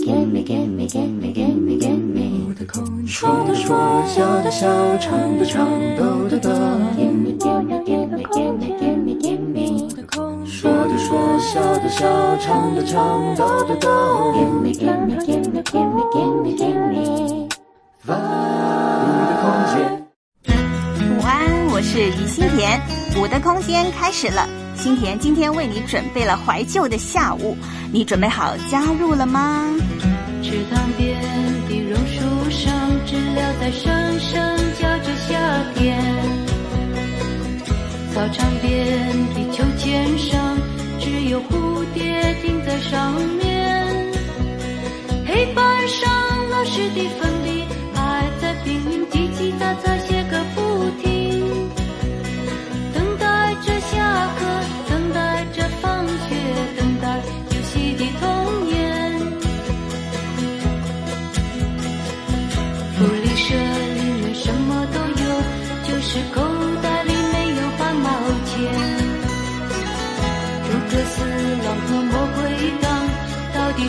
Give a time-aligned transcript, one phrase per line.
[0.00, 2.08] gimme, gimme, gimme, gimme, gimme.
[3.06, 6.50] 说的说，笑的笑，唱的唱，逗的逗。
[6.96, 9.88] Gimme, gimme, gimme, gimme, gimme, gimme.
[10.46, 13.88] 说的说，笑的笑，唱的唱，逗的逗。
[14.34, 17.48] Gimme, gimme, gimme, gimme, gimme, gimme.
[17.98, 19.44] 发的空
[19.74, 19.76] 间。
[21.16, 22.80] 午安，我是于心田，
[23.20, 24.46] 我的空间开始了。
[24.78, 27.56] 心田今天为你准备了怀旧的下午，
[27.92, 29.74] 你准备好加入了吗？
[30.40, 31.20] 池塘边
[31.68, 32.72] 的榕树上，
[33.04, 35.36] 知了在声声叫着夏
[35.74, 35.98] 天。
[38.14, 40.56] 操场边的秋千上，
[41.00, 43.84] 只有蝴蝶停在上面。
[45.26, 46.08] 黑板上
[46.50, 47.57] 老师的粉笔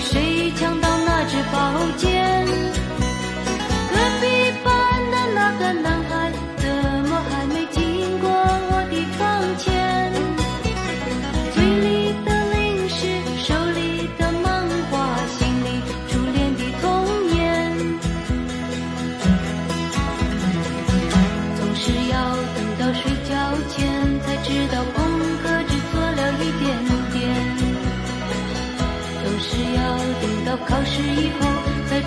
[0.02, 2.46] 谁抢到那支宝剑？
[3.92, 5.99] 隔壁班的那个男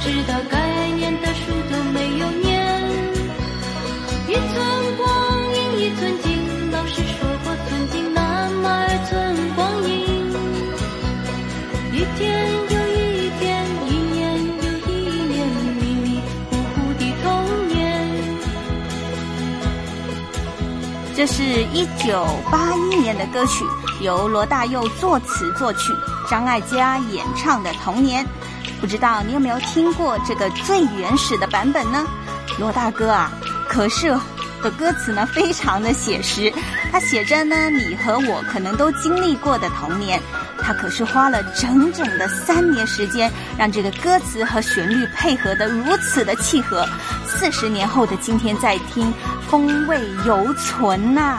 [0.05, 0.59] 知道该
[0.97, 2.51] 念的书都没有念。
[4.27, 5.07] 一寸光
[5.55, 10.29] 阴一寸金，老师说过寸金难买寸光阴。
[11.93, 14.93] 一天又一天，一年又一
[15.29, 15.47] 年，
[15.81, 17.73] 迷迷糊糊的童年。
[21.15, 23.65] 这是一九八一年的歌曲，
[24.01, 25.93] 由罗大佑作词作曲，
[26.29, 28.25] 张艾嘉演唱的《童年》。
[28.83, 32.05] 不知道你有没有听过这个最原始的版本呢？
[32.59, 33.31] 罗大哥啊，
[33.69, 34.09] 可是
[34.61, 36.53] 的歌词呢非常的写实，
[36.91, 40.21] 他写着呢你和我可能都经历过的童年。
[40.61, 46.85] 他可是花了整整的三年时间，让这个歌词和旋律配合的如此的契合。
[47.25, 49.13] 四十年后的今天再听，
[49.49, 51.39] 风味犹存呐、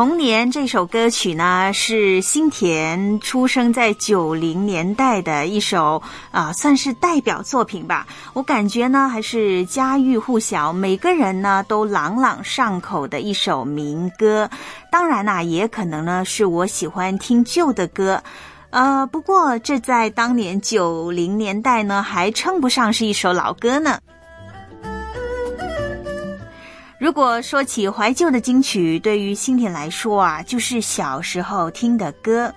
[0.00, 8.06] 童年》这首歌曲呢，是新田出生在九零年代的一首啊、算是代表作品吧。
[8.32, 14.48] 我感觉呢，还是家喻户晓，每个人呢都朗朗上口的一首民歌。
[14.90, 18.22] 当然啦、也可能呢是我喜欢听旧的歌。
[18.70, 23.98] 呃，不过这在当年九零年代呢，还称不上是一首老歌呢。
[27.00, 32.52] 如果说起怀旧的金曲，对于新田来说啊，就是小时候听的歌。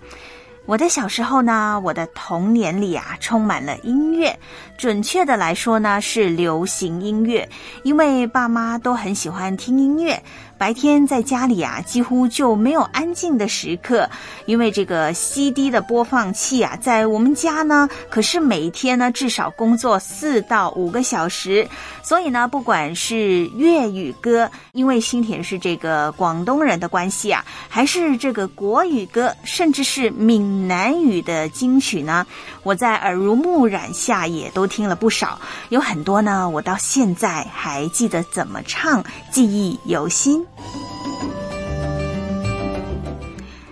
[0.66, 4.38] 我的小时候呢，我的童年里啊，充满了音乐。
[4.78, 7.48] 准确的来说呢，是流行音乐，
[7.84, 10.22] 因为爸妈都很喜欢听音乐。
[10.64, 14.10] 白天在家里啊，几乎就没有安静的时刻，
[14.46, 21.68] 因为这个 CD 的播放器啊，在我们家呢，可是每天呢至少工作四到五个小时，
[22.02, 32.26] 所以呢，不管是粤语歌，因为新田是这个广东人的关系啊，还是这个国语歌，甚至是闽南语的金曲呢，
[32.64, 35.38] 我在耳濡目染下也都听了不少，
[35.68, 40.42] 有很多呢，我到现在还记得怎么唱，记忆犹新。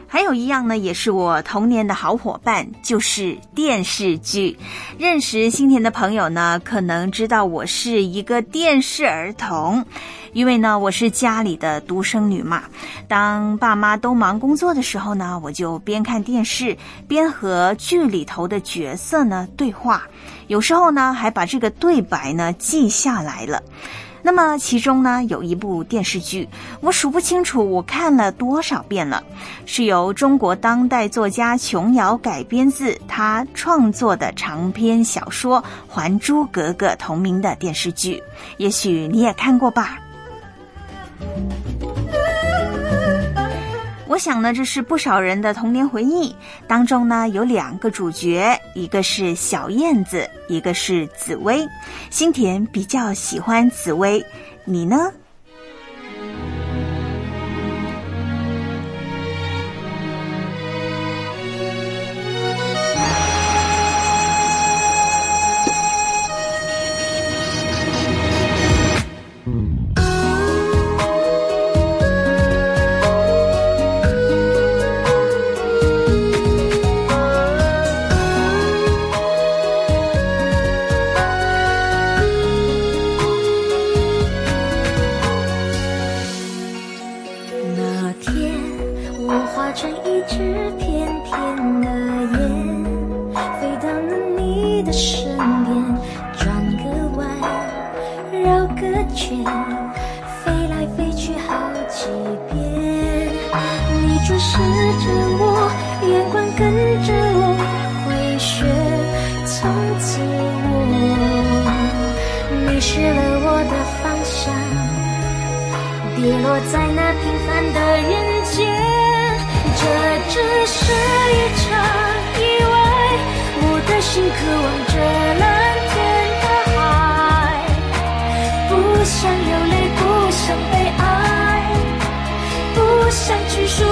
[0.08, 4.58] 还有一样呢，也是我童年的好伙伴，就是电视剧。
[4.98, 9.86] 认识新田的朋友呢，可能知道我是一个电视儿童，
[10.34, 12.64] 因为呢，我是家里的独生女嘛。
[13.08, 16.78] 当爸妈都忙工作的时候呢，我就边看电视
[17.08, 20.04] 边和剧里头的角色呢对话，
[20.48, 23.64] 有时候呢还把这个对白呢记下来了。
[24.24, 26.48] 那么其中呢，有一部电视剧，
[26.80, 29.24] 我数不清楚我看了多少遍了，
[29.66, 38.22] 是由中国当代作家琼瑶改编自他创作的长篇小说《还珠格格》同名的电视剧，
[38.58, 39.98] 也许你也看过吧。
[44.12, 46.36] 我想呢，这是不少人的童年回忆。
[46.68, 51.66] 当中呢，有两个主角，一个是小燕子，一个是紫薇。
[52.10, 54.22] 新田比较喜欢紫薇，
[54.66, 55.14] 你呢？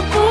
[0.01, 0.28] 拘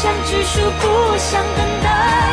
[0.00, 2.27] 想结束，不想等待，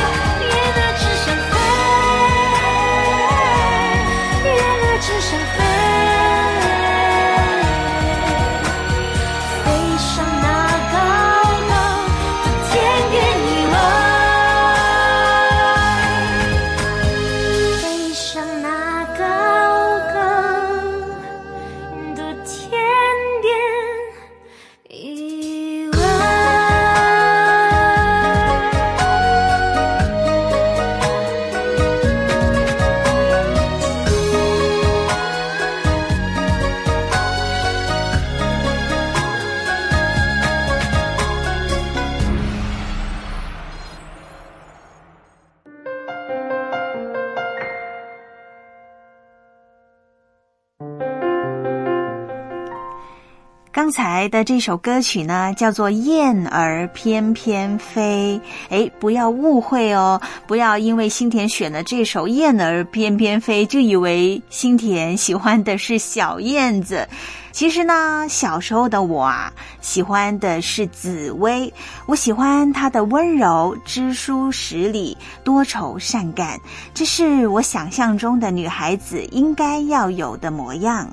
[54.35, 58.37] 的这首歌曲呢，叫做《燕儿翩翩飞》。
[58.69, 67.07] 哎，不要误会哦，不要因为新田选了这首《燕儿翩翩飞》，就以为新田喜欢的是小燕子。
[67.53, 69.49] 其实呢，小时候的我啊，
[69.79, 71.73] 喜欢的是紫薇。
[72.05, 76.59] 我喜欢她的温柔、知书识礼、多愁善感，
[76.93, 81.09] 这是我想象中的女孩子应该要有的模样。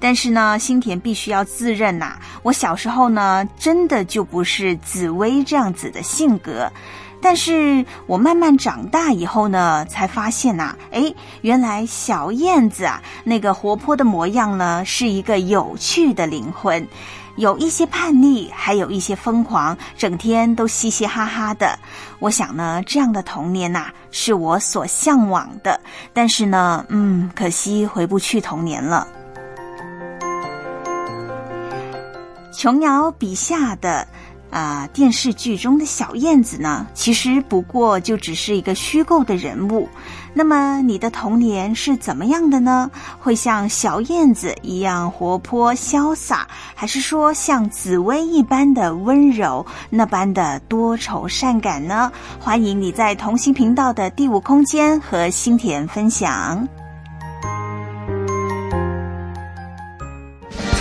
[0.00, 6.70] 但是呢，新田必须要自认呐，我小时候呢，真的就不是紫薇这样子的性格。
[7.20, 16.86] 但是我慢慢长大以后呢，才发现呐，哎，原来小燕子啊，那个活泼的模样呢，是一个有趣的灵魂，
[17.34, 21.76] 有一些叛逆，还有一些疯狂，整天都嘻嘻哈哈的。
[22.20, 25.80] 我想呢，这样的童年呐，是我所向往的。
[26.12, 29.08] 但是呢，嗯，可惜回不去童年了。
[32.58, 34.04] 琼瑶笔下的
[34.50, 39.88] 啊电视剧中的小燕子呢，其实不过就只是一个虚构的人物。
[40.34, 42.90] 那么你的童年是怎么样的呢？
[43.20, 52.10] 会像小燕子一样活泼潇洒，还是说像紫薇一般的温柔，那般的多愁善感呢？
[52.40, 56.68] 欢迎你在同心频道的第五空间和心田分享。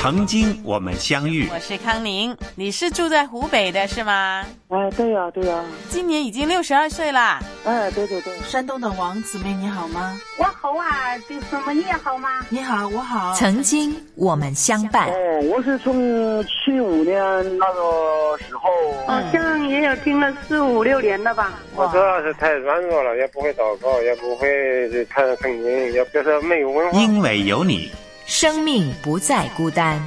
[0.08, 4.42] 曾经我们相遇，我是康宁，你是住在湖北的是吗？
[4.70, 7.42] 哎，对呀，对呀，今年已经六十二岁啦。
[7.66, 10.18] 哎，对对对，山东的王姊妹你好吗？
[10.40, 12.30] 我好啊，弟兄们你也好吗？
[12.48, 13.34] 你好，我好。
[13.34, 15.10] 曾经我们相伴。
[15.10, 15.94] 哦，我是从
[16.46, 17.22] 七五年
[17.58, 18.70] 那个时候，
[19.08, 21.60] 好像也有听了四五六年了吧。
[21.76, 26.98] 我主要是太软弱了，也不会祷告，也不会去看圣经，也就是没有文化。
[26.98, 27.92] 因为有你。
[28.28, 29.98] 生命不再孤单。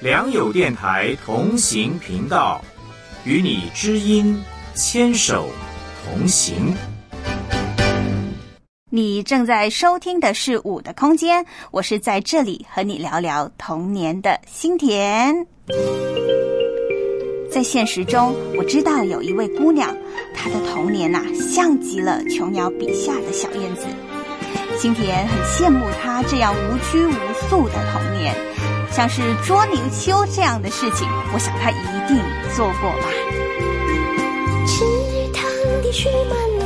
[0.00, 2.64] 良友电台同行频道，
[3.22, 4.42] 与你知音
[4.74, 5.50] 牵手
[6.02, 6.74] 同行。
[8.90, 15.46] 你正在收听的是《五的空间》，我是在这里和你聊聊童年的心田。
[17.50, 19.94] 在现实中，我知道有一位姑娘，
[20.34, 23.84] 她的童年呐，像极了琼瑶笔下的小燕子。
[24.80, 27.10] 新田很羡慕他这样无拘无
[27.50, 28.32] 束的童年，
[28.92, 32.16] 像是捉泥鳅这样的事情，我想他一定
[32.54, 33.08] 做过吧。
[34.68, 34.84] 池
[35.32, 35.42] 塘
[35.82, 36.57] 的水满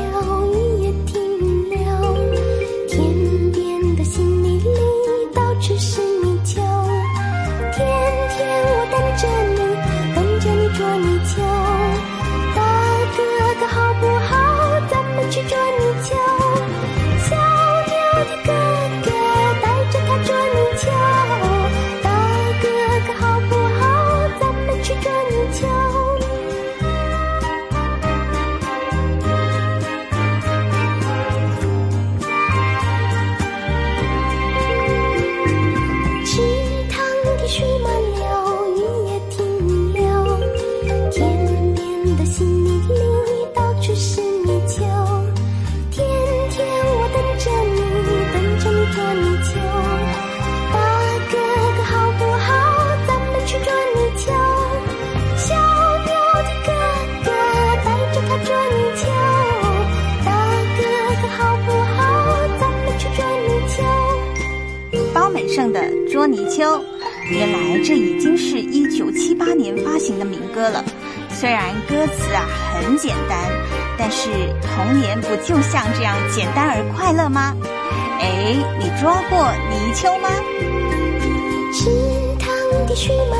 [70.18, 70.84] 的民歌了。
[71.30, 73.38] 虽然歌词啊很简单，
[73.98, 74.30] 但是
[74.62, 77.56] 童年不就像这样简单而快乐吗？
[78.20, 80.28] 哎，你抓过泥鳅吗？
[81.74, 81.90] 池
[82.38, 83.38] 塘的水满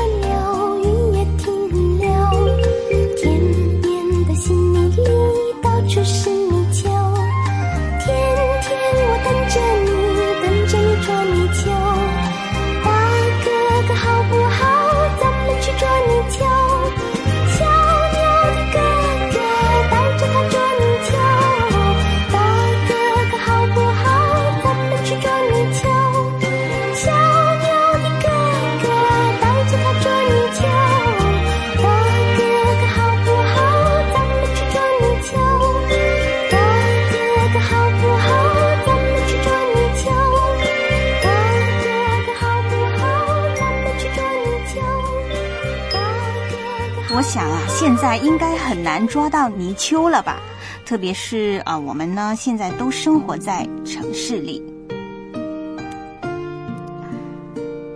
[47.83, 50.39] 现在应该很难抓到泥鳅了吧？
[50.85, 54.63] 特别是啊，我们呢现在都生活在城市里。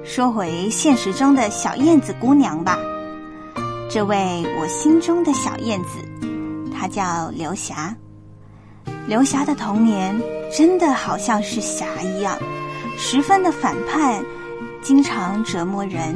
[0.03, 2.77] 说回现实中的小燕子姑娘吧，
[3.89, 5.99] 这位我心中的小燕子，
[6.77, 7.95] 她叫刘霞。
[9.07, 12.37] 刘霞的童年真的好像是侠一样，
[12.97, 14.21] 十分的反叛，
[14.81, 16.13] 经常折磨人，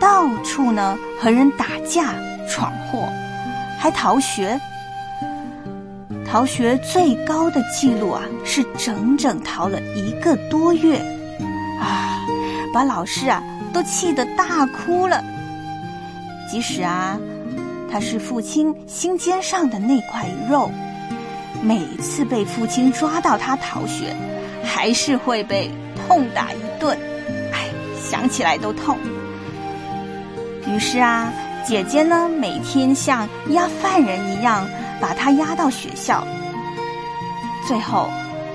[0.00, 2.12] 到处呢和人打架
[2.48, 3.08] 闯祸，
[3.78, 4.58] 还逃学。
[6.30, 10.98] 逃学最高的记录啊，是整整逃了一个多月，
[11.80, 12.20] 啊，
[12.74, 15.24] 把老师啊都气得大哭了。
[16.50, 17.18] 即使啊，
[17.90, 20.70] 他是父亲心尖上的那块肉，
[21.62, 24.14] 每次被父亲抓到他逃学，
[24.62, 26.94] 还是会被痛打一顿。
[27.52, 28.98] 哎，想起来都痛。
[30.66, 31.32] 于是啊，
[31.68, 34.66] 姐姐呢，每天像押犯人一样。
[35.00, 36.26] 把他押到学校，
[37.68, 38.10] 最后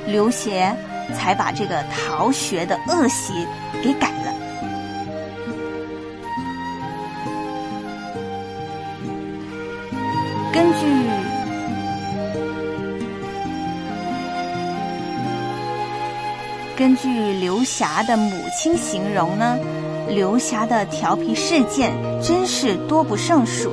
[0.06, 0.76] 刘协
[1.16, 3.48] 才把这个逃学的恶习
[3.82, 4.34] 给改了。
[10.52, 10.86] 根据
[16.76, 19.58] 根据刘霞的母亲形容呢，
[20.08, 23.72] 刘霞的调皮事件真是多不胜数。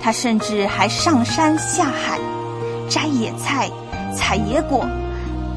[0.00, 2.18] 他甚至还上山下海，
[2.88, 3.70] 摘野菜、
[4.12, 4.84] 采野果，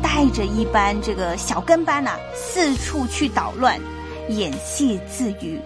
[0.04, 3.80] 带着一班这个小跟班呐，四处去捣乱，
[4.30, 5.60] 演戏自娱，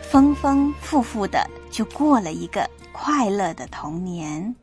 [0.00, 4.54] 丰丰富富的就过了一个快乐的童年。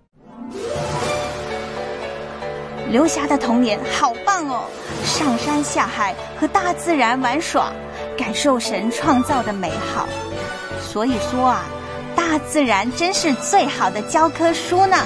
[2.90, 4.64] 刘霞的童年好棒哦，
[5.04, 7.70] 上山下海和大自然玩耍，
[8.18, 10.08] 感受神创造的美好。
[10.82, 11.64] 所以说啊。
[12.16, 14.98] 大自然真是最好的教科书呢，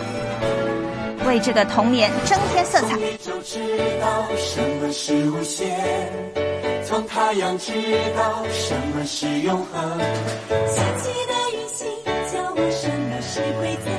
[1.27, 2.97] 为这个童年增添色彩。
[3.19, 3.59] 就知
[4.01, 5.77] 道什么是无限，
[6.83, 7.73] 从太阳知
[8.17, 9.99] 道什么是永恒。
[10.67, 11.85] 四季的运行
[12.33, 13.91] 教我什么是规则，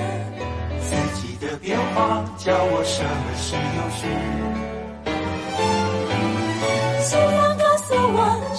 [0.81, 4.01] 四季的变化教我什么是有序。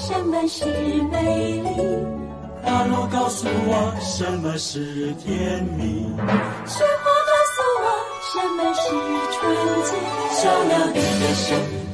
[0.06, 1.70] 什么是美丽。
[2.66, 6.06] 大陆告诉我什么是甜蜜，
[6.66, 7.86] 雪花告诉我
[8.30, 8.82] 什么是
[9.32, 9.40] 纯
[9.86, 9.90] 洁，
[10.42, 11.46] 小鸟的歌声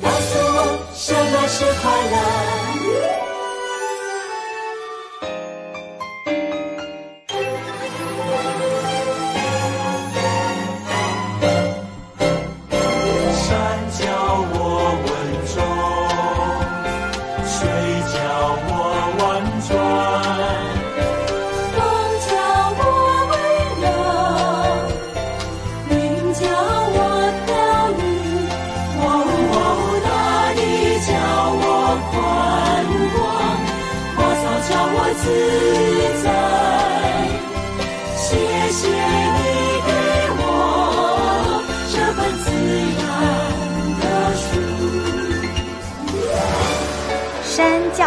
[0.02, 0.58] 告诉我
[0.96, 3.19] 什么是快乐。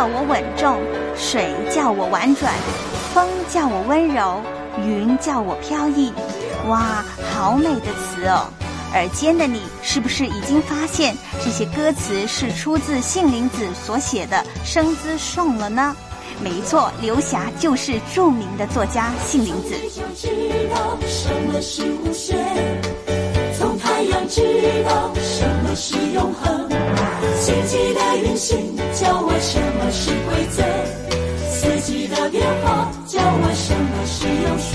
[0.02, 0.80] 叫我稳重，
[1.16, 2.52] 水叫我婉转，
[3.14, 4.42] 风叫我温柔，
[4.84, 6.12] 云叫我飘逸。
[6.66, 8.48] 哇，好美的词哦！
[8.94, 15.94] 耳尖的你是不是已经发现这些歌词是出自杏林子所写的《生姿颂》了呢？
[16.42, 19.76] 没错，刘霞就是著名的作家杏林子。
[24.02, 24.42] 从太阳知
[24.84, 26.68] 道什么是永恒。
[27.36, 30.62] 四季的运行教我什么是规则，
[31.48, 34.70] 四季的变化教我什么是有序。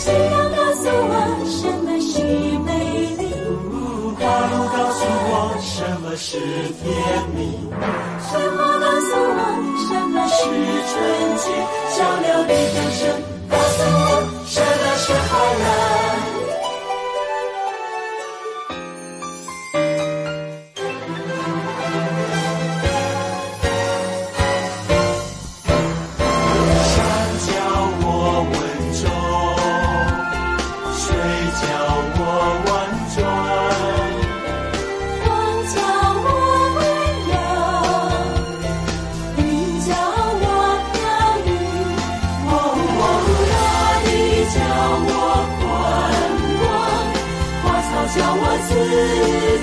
[0.00, 1.14] 夕阳告诉我
[1.46, 2.18] 什么是
[2.64, 2.68] 美
[3.22, 3.22] 丽，
[4.18, 6.40] 花露告诉我什么是
[6.82, 6.84] 甜
[7.36, 7.38] 蜜，
[8.26, 9.40] 雪花告诉我
[9.86, 10.34] 什么是
[10.90, 10.92] 纯
[11.38, 11.44] 洁，
[11.94, 13.00] 小鸟的歌声
[13.48, 14.10] 告诉我
[14.44, 15.30] 什么是快
[15.62, 16.15] 乐。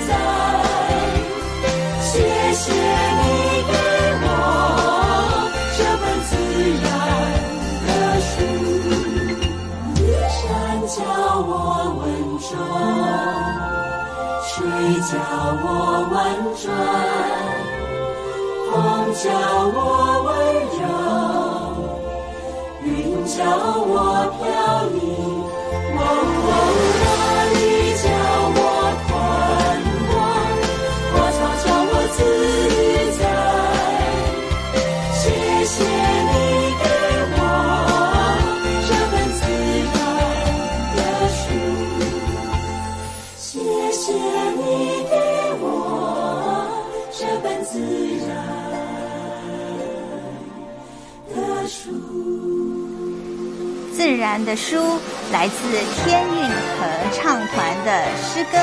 [0.06, 0.10] 在，
[2.02, 2.12] 谢
[2.54, 3.22] 谢你
[3.68, 3.72] 给
[4.22, 4.26] 我
[5.76, 6.30] 这本自
[6.82, 6.86] 然
[7.86, 7.90] 的
[8.30, 8.32] 书。
[10.30, 10.42] 山
[10.88, 10.96] 教
[11.46, 11.52] 我
[12.00, 12.02] 稳
[12.40, 12.50] 重，
[14.44, 14.52] 水
[15.10, 15.12] 教
[15.62, 15.64] 我
[16.12, 16.14] 婉
[16.60, 16.62] 转，
[18.70, 18.72] 风
[19.14, 19.24] 教
[19.74, 19.76] 我
[20.26, 20.28] 温
[20.78, 20.82] 柔，
[22.84, 22.88] 云
[23.24, 23.32] 教
[23.86, 23.92] 我
[24.38, 24.44] 飘。
[54.36, 54.76] 然的书
[55.32, 58.58] 来自天韵合唱团的诗歌。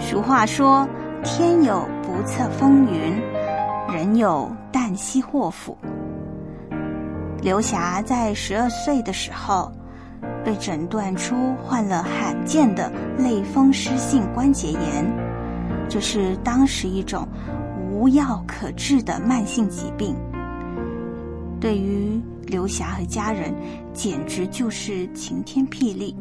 [0.00, 0.88] 俗话说
[1.26, 3.20] ：“天有不测风云，
[3.92, 5.76] 人有旦夕祸福。”
[7.42, 9.72] 刘霞在十二岁的时候，
[10.44, 15.04] 被诊断出患了罕见的类风湿性关节炎，
[15.88, 17.26] 这是当时一种
[18.04, 20.14] 无药可治的慢性疾病。
[21.58, 23.54] 对于刘霞和家人，
[23.94, 26.14] 简直就是晴天霹雳。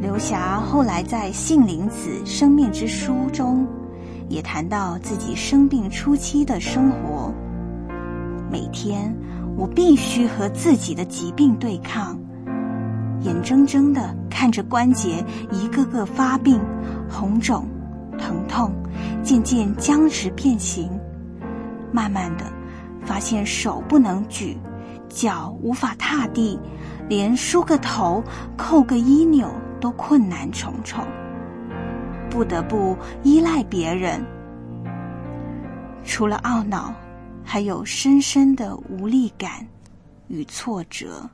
[0.00, 3.64] 刘霞后来在《杏林子·生命之书》中，
[4.28, 7.32] 也谈到自己生病初期的生活。
[8.50, 9.14] 每天，
[9.60, 12.18] 我必须和自己的疾病对抗，
[13.20, 16.58] 眼睁睁的看着关节一个个发病、
[17.06, 17.68] 红肿、
[18.18, 18.72] 疼痛，
[19.22, 20.88] 渐渐僵直变形。
[21.92, 22.46] 慢慢的，
[23.02, 24.56] 发现手不能举，
[25.10, 26.58] 脚无法踏地，
[27.06, 28.24] 连梳个头、
[28.56, 29.46] 扣个衣纽
[29.78, 31.04] 都困难重重，
[32.30, 34.24] 不得不依赖别人。
[36.02, 36.94] 除了懊恼，
[37.44, 39.66] 还有深深的无力感
[40.28, 41.28] 与挫折。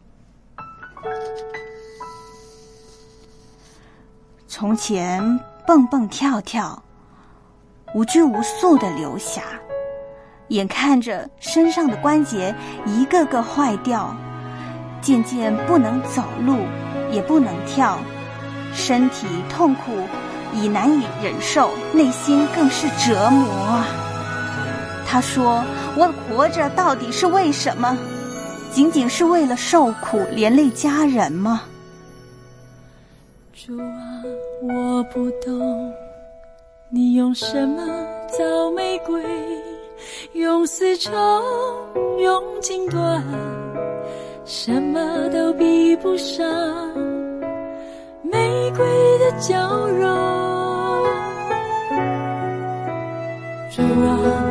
[4.49, 5.23] 从前
[5.66, 6.83] 蹦蹦跳跳、
[7.95, 9.42] 无拘无束的刘霞，
[10.49, 12.55] 眼看着身上的关节
[12.87, 14.16] 一个个坏掉，
[15.03, 16.57] 渐渐不能走路，
[17.12, 17.99] 也不能跳，
[18.73, 19.92] 身体痛苦
[20.55, 23.87] 已难以忍受，内心更是折磨啊！
[25.09, 25.64] 他说
[25.97, 27.97] ：“我活着到底是为什么？
[28.71, 31.62] 仅仅是为了受苦，连累家人吗？”
[33.55, 34.23] 主啊，
[34.62, 35.92] 我不懂，
[36.90, 37.83] 你用什么
[38.29, 39.23] 造玫瑰？
[40.35, 41.11] 用丝绸，
[42.19, 43.23] 用锦缎，
[44.45, 46.47] 什么都比不上
[48.23, 48.87] 玫瑰
[49.19, 50.07] 的娇柔。
[53.75, 54.45] 主啊，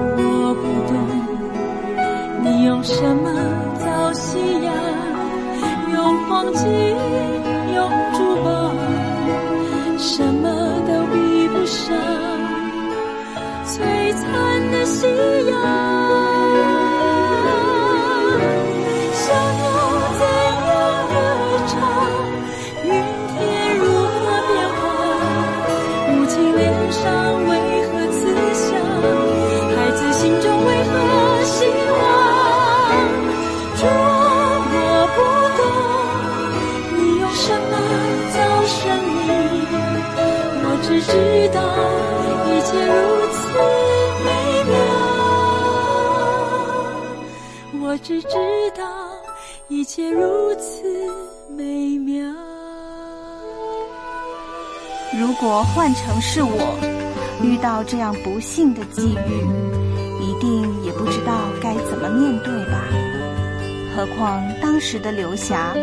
[2.88, 3.32] 什么
[3.80, 4.72] 造夕阳？
[5.92, 6.70] 用黄金，
[7.74, 8.72] 用珠宝，
[9.98, 10.48] 什么
[10.88, 11.98] 都比不上
[13.66, 13.80] 璀
[14.14, 15.08] 璨的夕
[15.50, 16.35] 阳。
[48.08, 48.38] 只知
[48.78, 48.84] 道
[49.68, 50.84] 一切如此
[51.58, 52.24] 美妙。
[55.20, 56.78] 如果换成是我，
[57.42, 59.42] 遇到这样不幸的际遇，
[60.22, 62.86] 一定也不知道该怎么面对吧。
[63.96, 65.74] 何况当时的刘霞，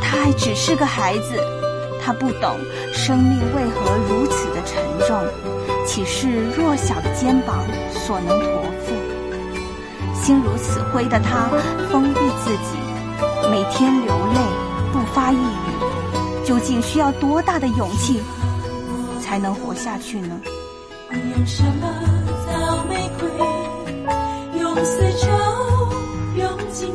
[0.00, 1.34] 她还只是个孩子，
[2.02, 2.56] 她不懂
[2.94, 5.14] 生命为何如此的沉重，
[5.84, 8.67] 岂是弱小的肩膀所能驮？
[10.28, 11.48] 心如死灰的他，
[11.90, 12.76] 封闭自己，
[13.50, 14.38] 每天流泪，
[14.92, 18.20] 不发一语，究竟需要多大的勇气
[19.22, 20.38] 才能活下去呢？
[21.10, 21.88] 用什么
[22.44, 23.26] 造玫瑰？
[24.60, 25.26] 用丝绸，
[26.36, 26.92] 用金，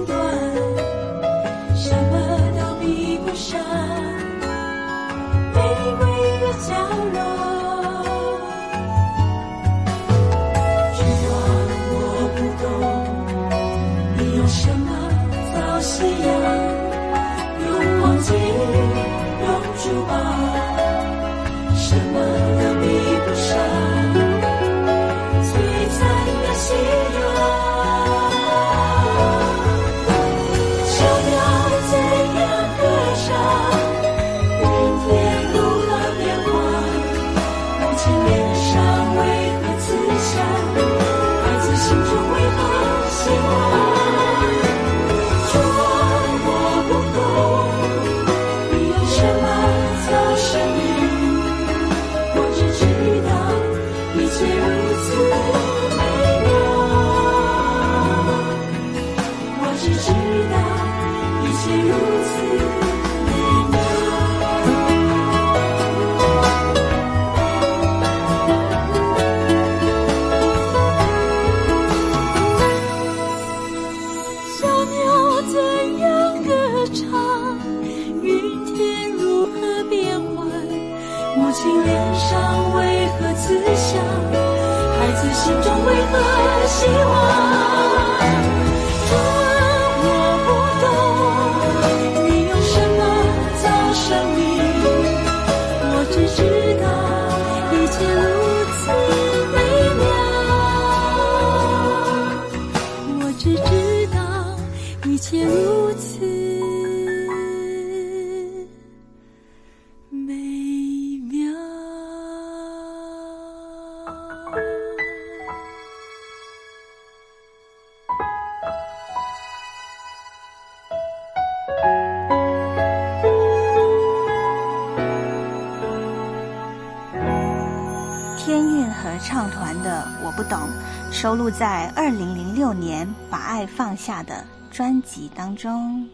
[131.43, 136.07] 录在二零零六年《把爱放下》的专辑当中。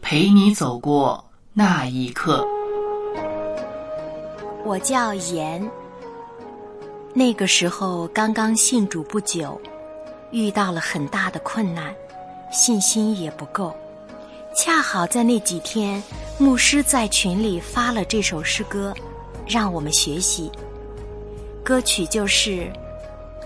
[0.00, 2.46] 陪你走过那一刻。
[4.64, 5.68] 我叫严，
[7.12, 9.60] 那个时候刚刚信主不久，
[10.30, 11.92] 遇到了很大的困难，
[12.52, 13.74] 信心也不够。
[14.56, 16.00] 恰好在那几天，
[16.38, 18.94] 牧师在群里发了这首诗歌，
[19.48, 20.48] 让我们学习。
[21.64, 22.50] 歌曲就是《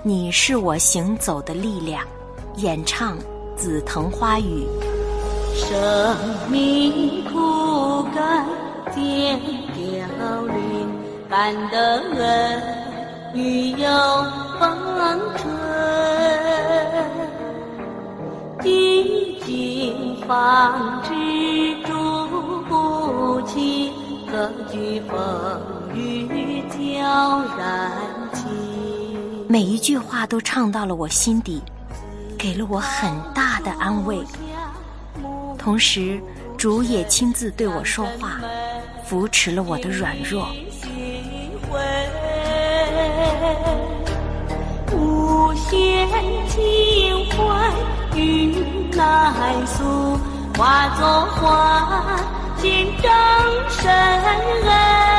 [0.09, 2.03] 你是我行走的力量》，
[2.63, 3.19] 演唱
[3.55, 4.67] 紫藤花语。
[5.55, 6.17] 生
[6.49, 8.47] 命枯干，
[8.95, 9.39] 见
[9.75, 10.89] 凋零，
[11.29, 12.63] 感的恩
[13.35, 13.87] 雨有
[14.59, 15.47] 风吹，
[18.63, 21.13] 地经方知
[21.87, 21.93] 主
[22.67, 23.93] 不起，
[24.33, 25.21] 何惧风
[25.95, 26.97] 雨悄
[27.59, 28.18] 然。
[29.51, 31.63] 每一句话都唱到了我心底，
[32.39, 34.23] 给了我很大的安慰。
[35.57, 36.21] 同时，
[36.59, 38.39] 主也亲自对我说话，
[39.07, 40.47] 扶持了我的软弱。
[44.93, 46.07] 无限
[46.49, 47.73] 情怀
[48.19, 48.55] 与
[48.93, 50.19] 来诉，
[50.59, 52.21] 化作花
[52.61, 53.11] 见证
[53.71, 53.91] 深
[54.69, 55.18] 爱。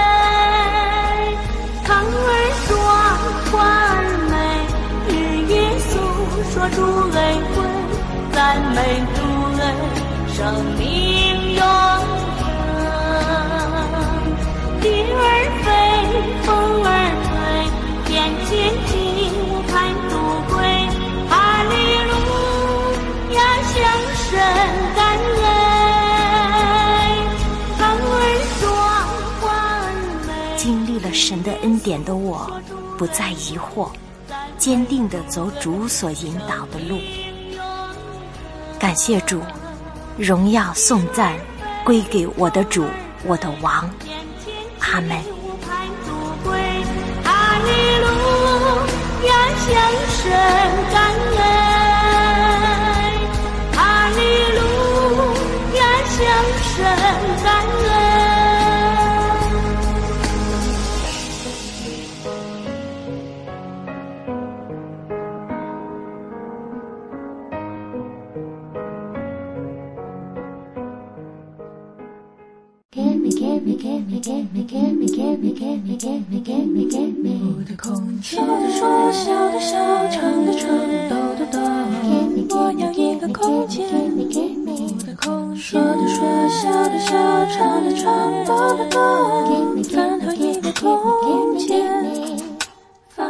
[6.60, 7.16] 说主恩
[7.56, 7.64] 惠，
[8.34, 8.78] 赞美
[9.16, 9.18] 主
[9.62, 9.64] 恩。
[10.28, 10.44] 生
[10.78, 10.84] 命
[11.56, 11.64] 永
[12.36, 12.44] 恒，
[14.82, 15.24] 蝶儿
[15.64, 15.68] 飞，
[16.44, 16.48] 风
[16.84, 16.88] 儿
[17.24, 17.32] 吹，
[18.04, 18.12] 天
[18.44, 18.52] 前
[18.88, 18.92] 进，
[19.70, 19.72] 盼
[20.10, 20.12] 渡
[20.54, 20.54] 归。
[21.30, 21.32] 哈
[21.64, 21.74] 利
[22.10, 22.12] 路
[23.36, 23.74] 亚，向
[24.20, 24.28] 神
[24.98, 25.00] 感
[25.40, 25.48] 恩。
[27.78, 28.14] 堂儿
[28.60, 28.68] 双，
[29.40, 29.42] 花
[29.80, 29.88] 儿
[30.28, 30.30] 美。
[30.58, 32.52] 经历了神的恩典的我，
[32.98, 33.88] 不再疑惑，
[34.60, 37.00] 坚定地走主所引导的路。
[38.78, 39.42] 感谢主。
[40.18, 41.34] 荣耀颂赞
[41.86, 42.86] 归给我的主，
[43.24, 43.90] 我的王，
[44.80, 45.18] 阿门。
[47.24, 47.70] 哈利
[48.02, 48.08] 路
[49.26, 49.32] 亚，
[49.66, 49.72] 向
[50.18, 50.30] 神
[50.92, 50.98] 感
[51.38, 51.49] 恩。
[72.92, 72.98] 我
[77.64, 79.78] 的空间，说的说，笑的笑，
[80.10, 80.68] 唱的唱，
[81.08, 81.60] 抖的抖。
[82.50, 83.86] 我要一个空间。
[83.86, 88.98] 我的空间，说的说，笑的笑，唱的唱，抖的抖。
[89.94, 91.86] 烦恼一个空间。
[93.16, 93.24] 我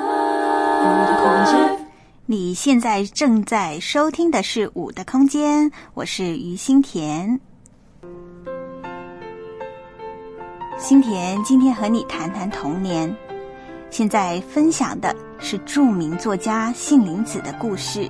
[1.05, 1.85] 的空间。
[2.25, 7.41] 你现在正在收听的是《五的空间》，我是于心田。
[10.79, 13.13] 心田今天和你谈谈童年。
[13.89, 18.09] 现在分享的是著名作家杏林子的故事。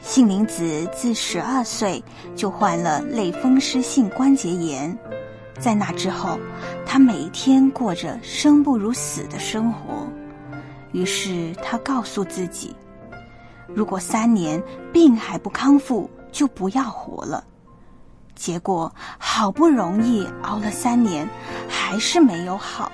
[0.00, 2.02] 杏林子自十二岁
[2.34, 4.98] 就患了类风湿性关节炎，
[5.60, 6.40] 在那之后，
[6.84, 10.08] 他每天过着生不如死的生活。
[10.90, 12.74] 于是他告诉自己，
[13.68, 14.60] 如果三年
[14.92, 17.44] 病还不康复，就不要活了。
[18.34, 21.28] 结果好不容易熬了三年，
[21.68, 22.90] 还是没有好。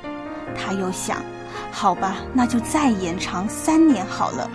[0.56, 1.22] 他又想，
[1.70, 4.50] 好吧，那就再延长三年好了。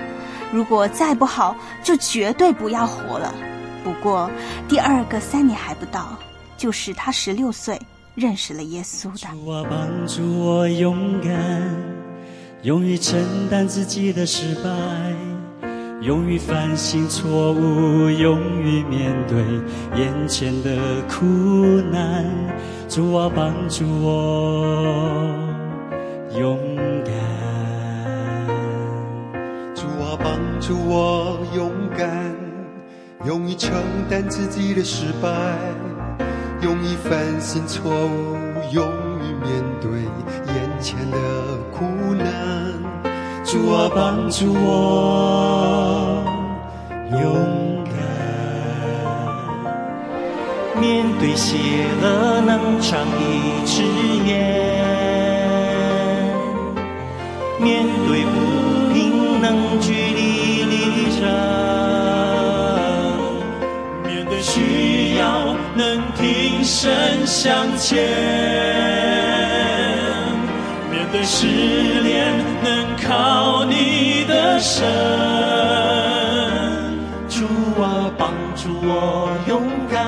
[0.52, 3.34] 如果再不好，就绝对不要活了。
[3.84, 4.30] 不过
[4.68, 6.18] 第二个三年还不到，
[6.58, 7.80] 就是他十六岁
[8.14, 9.30] 认识了耶稣的。
[9.30, 11.32] 主啊，帮助我勇敢，
[12.64, 15.25] 勇于承担自己的失败。
[16.06, 19.42] 勇于反省错误，勇于面对
[20.00, 21.26] 眼前的苦
[21.92, 22.24] 难。
[22.88, 25.36] 主啊，帮助我
[26.40, 26.60] 勇
[27.04, 27.12] 敢。
[29.74, 32.08] 主啊，帮助我勇敢，
[33.26, 33.74] 勇于承
[34.08, 35.28] 担自己的失败，
[36.62, 38.38] 勇于反省错误，
[38.72, 38.88] 勇
[39.22, 39.90] 于面对
[40.54, 41.18] 眼前的
[41.74, 42.26] 苦难。
[43.46, 46.24] 主啊，帮助我
[47.12, 47.22] 勇
[47.86, 47.94] 敢，
[50.82, 51.56] 面对邪
[52.02, 53.84] 恶能长一只
[54.26, 54.34] 眼，
[57.60, 58.36] 面对不
[58.92, 60.76] 平能据理力
[61.20, 61.22] 争，
[64.04, 68.04] 面对需要能挺身向前，
[70.90, 71.46] 面对失
[72.02, 74.84] 恋能靠你的神，
[77.30, 77.46] 主
[77.80, 80.02] 啊，帮助我勇敢，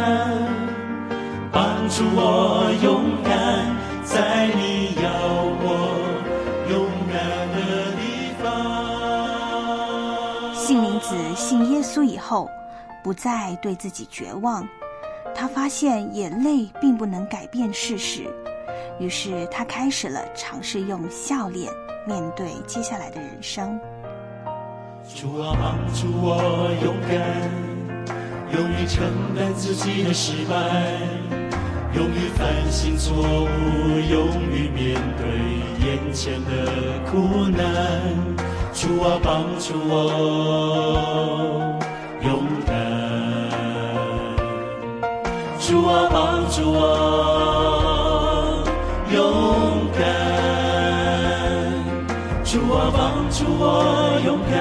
[1.52, 3.68] 帮助我勇敢，
[4.04, 5.10] 在你要
[5.62, 5.96] 我
[6.72, 7.22] 勇敢
[7.54, 8.02] 的地
[8.42, 8.46] 方。
[10.56, 12.50] 杏林子信耶稣以后，
[13.04, 14.68] 不再对自己绝望。
[15.36, 18.26] 他发现眼泪并不能改变事实，
[19.00, 21.72] 于是他开始了尝试用笑脸
[22.08, 23.78] 面对接下来的人生。
[25.13, 26.39] 主啊，帮助我
[26.82, 27.12] 勇敢，
[28.54, 29.04] 勇于承
[29.36, 30.56] 担自己的失败，
[31.93, 33.48] 勇于反省错误，
[34.10, 35.28] 勇于面对
[35.86, 36.50] 眼前的
[37.12, 37.60] 苦难。
[38.74, 39.93] 主啊，帮助我
[42.22, 42.74] 勇敢。
[45.60, 47.77] 主啊，帮助我
[53.60, 54.56] 我勇敢，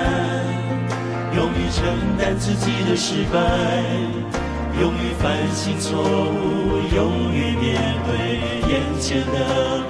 [1.36, 1.84] 勇于承
[2.18, 3.36] 担自己的失败，
[4.80, 6.96] 勇于反省错误，勇
[7.30, 7.64] 于面
[8.06, 8.10] 对
[8.70, 9.36] 眼前的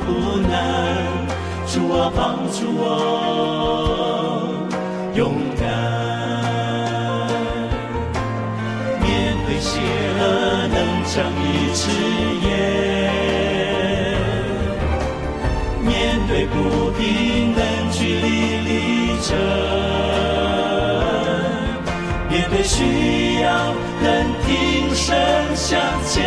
[0.00, 0.04] 苦
[0.48, 0.50] 难。
[1.68, 2.84] 主啊，帮助我
[5.14, 5.64] 勇敢。
[9.02, 9.06] 面
[9.46, 9.78] 对邪
[10.18, 10.22] 恶
[10.68, 11.80] 能仗义直
[12.46, 12.50] 言，
[22.66, 25.16] 需要能挺身
[25.54, 26.24] 向前，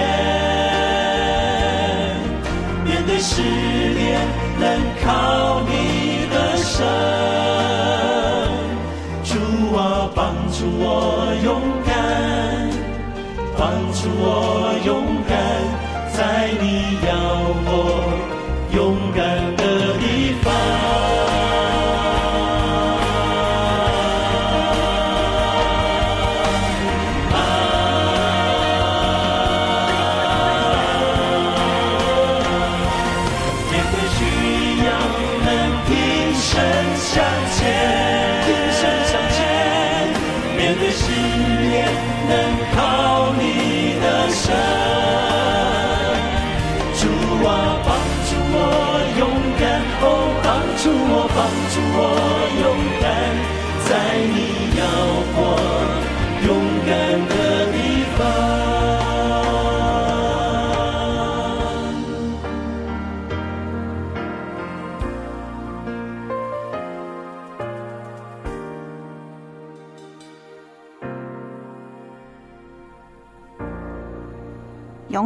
[2.85, 4.21] 面对失恋
[4.57, 4.63] 能
[5.03, 6.87] 靠你的神。
[9.25, 9.35] 主
[9.75, 11.89] 啊，帮助我勇敢。
[13.57, 14.23] 帮助我
[14.85, 14.89] 勇
[15.27, 15.35] 敢，
[16.13, 16.17] 在
[16.61, 16.63] 你
[17.05, 17.09] 要
[17.67, 17.69] 我
[18.73, 18.77] 勇
[19.13, 19.48] 敢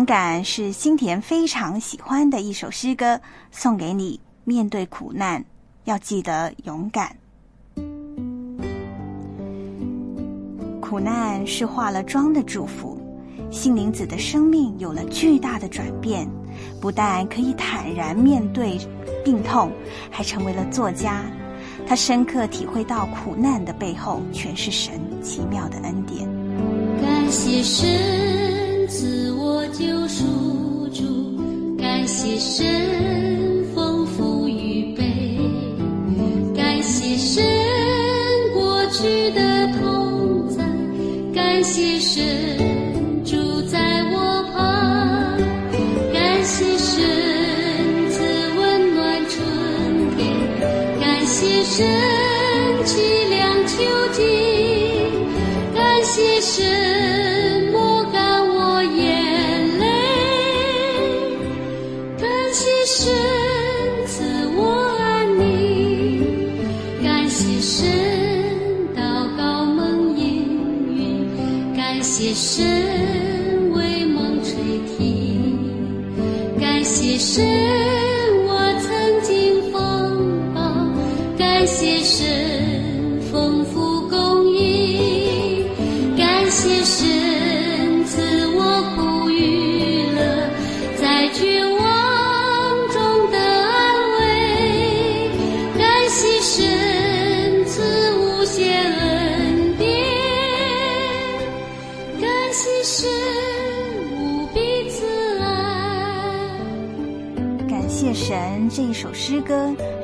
[0.03, 3.17] 勇敢是新田非常喜欢的一首诗歌，
[3.51, 4.19] 送给你。
[4.43, 5.41] 面对苦难，
[5.85, 7.15] 要记得勇敢。
[10.81, 12.99] 苦难是化了妆的祝福，
[13.49, 16.29] 杏林子的生命有了巨大的转变，
[16.81, 18.77] 不但可以坦然面对
[19.23, 19.71] 病痛，
[20.11, 21.23] 还成为了作家。
[21.87, 26.27] 他深刻体会到苦难的背后全是神奇妙的恩典。
[27.01, 29.22] 感谢神赐
[29.73, 33.52] 救赎主，感感谢神。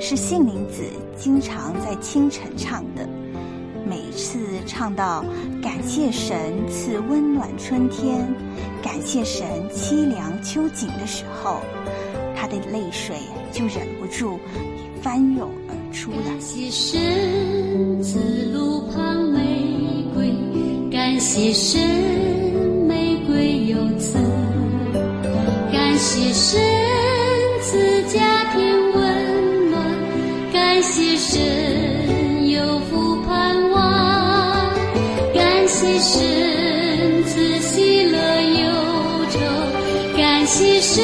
[0.10, 0.82] 是杏林子
[1.16, 3.08] 经常在清晨唱的。
[3.88, 5.24] 每次唱到
[5.62, 6.36] “感谢神
[6.68, 8.28] 赐温暖春天，
[8.82, 11.62] 感谢神凄凉秋景”的时候，
[12.36, 13.18] 他的泪水
[13.52, 14.40] 就忍不住
[15.00, 16.18] 翻涌而出了。
[16.26, 18.18] 感谢神赐
[18.52, 20.34] 路旁玫瑰，
[20.90, 21.80] 感谢神
[22.88, 24.18] 玫瑰有刺，
[25.72, 26.79] 感谢神
[36.00, 38.72] 感谢神赐喜乐忧
[39.30, 39.38] 愁，
[40.16, 41.04] 感谢神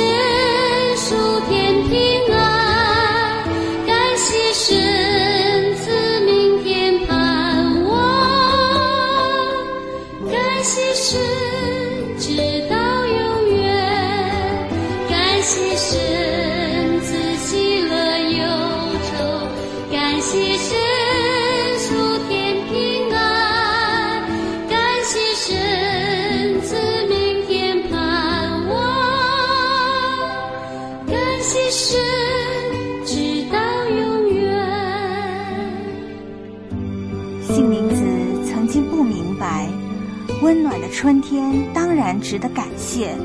[42.26, 43.15] 值得感谢，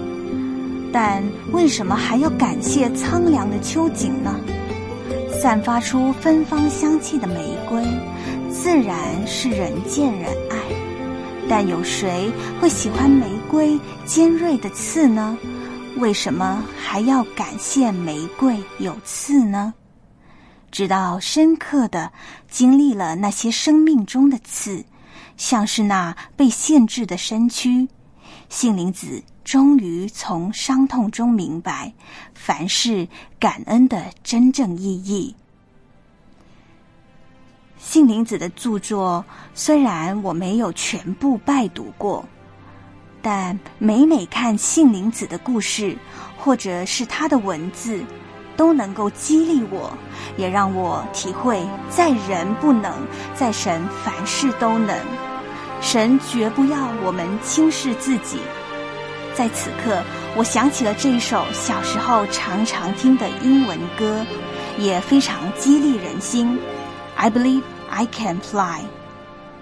[0.92, 4.38] 但为什么还要感谢苍凉的秋景呢？
[5.40, 7.82] 散发出芬芳香气的玫瑰，
[8.50, 10.58] 自然是人见人爱，
[11.48, 12.30] 但有谁
[12.60, 15.34] 会喜欢玫瑰尖锐的刺呢？
[15.96, 19.72] 为什么还要感谢玫瑰有刺呢？
[20.70, 22.12] 直到深刻的
[22.50, 24.84] 经历了那些生命中的刺，
[25.38, 27.88] 像是那被限制的身躯，
[28.50, 31.92] 杏林子终于从伤痛中明白
[32.34, 33.06] 凡事
[33.38, 35.36] 感恩的真正意义。
[37.78, 39.24] 杏林子的著作
[39.54, 42.28] 虽然我没有全部拜读过，
[43.22, 45.96] 但每每看杏林子的故事，
[46.36, 48.04] 或者是他的文字，
[48.56, 49.96] 都能够激励我，
[50.36, 52.92] 也让我体会在人不能，
[53.32, 55.29] 在神凡事都能。
[55.80, 58.38] 神绝不要我们轻视自己。
[59.34, 60.02] 在此刻，
[60.36, 64.24] 我想起了这一首小时候常常听的英文歌，
[64.76, 66.58] 也非常激励人心。
[67.16, 68.82] I believe I can fly，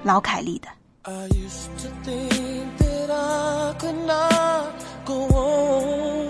[0.02, 0.68] 老凯利的。
[1.02, 6.28] I used to think that I could not go on.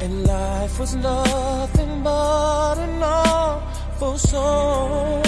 [0.00, 5.22] And life was nothing but an awful song.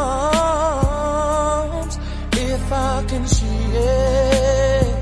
[2.32, 4.96] If I can see it,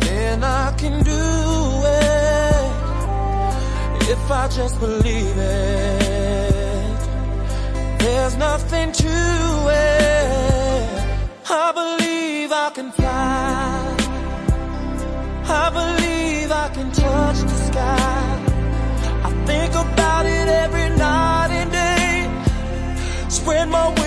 [0.00, 2.72] then I can do it.
[4.10, 6.98] If I just believe it,
[7.98, 8.92] there's nothing
[12.76, 13.96] can fly.
[15.62, 18.28] I believe I can touch the sky.
[19.28, 23.30] I think about it every night and day.
[23.30, 24.05] Spread my wings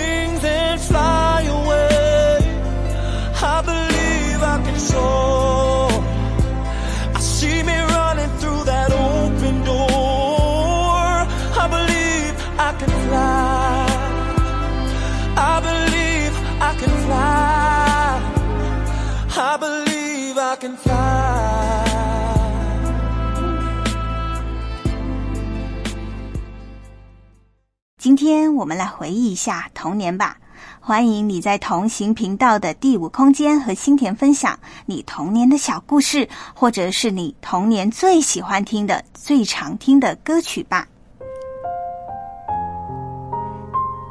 [28.10, 30.36] 今天我们来回忆一下童年吧。
[30.80, 40.88] 欢迎你在同行频道的第五空间和新田分享你童年的小故事，或者是你童年最喜欢听的、最常听的歌曲吧。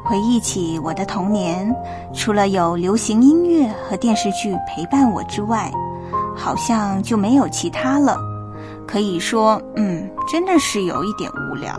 [0.02, 1.70] 回忆起我的童年，
[2.14, 5.70] 除了有流行音乐和电视剧陪伴我之外，
[6.34, 8.16] 好像就没有其他了。
[8.88, 11.78] 可以说，嗯，真的是有一点无聊，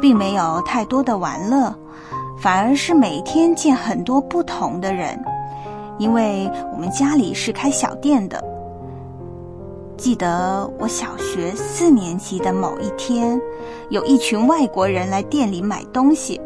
[0.00, 1.74] 并没有太多的玩乐。
[2.38, 5.22] 反而是每天见很多不同的人，
[5.98, 8.42] 因为我们家里是开小店的。
[9.98, 13.38] 记得我小学四年级的某一天，
[13.90, 16.40] 有一群外国人来店里买东西，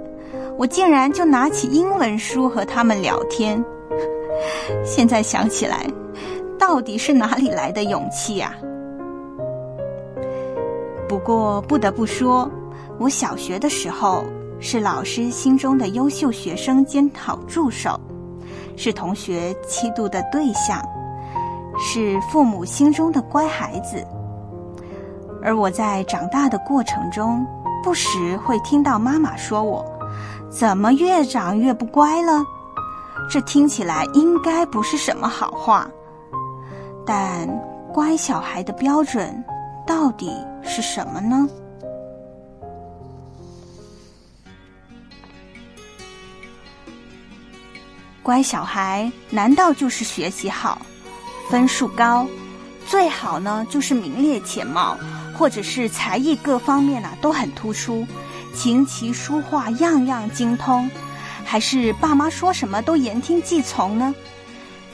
[0.59, 3.65] 我竟然就拿起英文书和他们聊天。
[4.85, 5.87] 现在想起来，
[6.59, 8.53] 到底是哪里来的勇气呀？
[11.09, 12.51] 不过不得不说，
[12.99, 14.25] 我小学的时候。
[14.61, 18.01] 是老师心中的优秀学生兼好助手，
[18.79, 20.81] 是同学嫉妒的对象，
[21.79, 24.03] 是父母心中的乖孩子。
[25.43, 27.45] 而我在长大的过程中，
[27.83, 29.85] 不时会听到妈妈说我
[30.49, 32.43] 怎么越长越不乖了。
[33.29, 35.87] 这听起来应该不是什么好话，
[37.05, 37.47] 但
[37.93, 39.45] 乖小孩的标准
[39.87, 40.33] 到底
[40.63, 41.47] 是什么呢？
[48.25, 50.81] 乖小孩难道就是学习好、
[51.51, 52.27] 分数高？
[52.87, 54.97] 最好呢就是名列前茅，
[55.37, 58.07] 或者是才艺各方面啊都很突出，
[58.55, 60.91] 琴棋书画样样精通，
[61.45, 64.15] 还是爸妈说什么都言听计从呢？